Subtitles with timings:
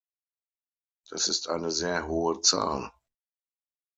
[1.11, 2.91] Das ist eine sehr hohe Zahl.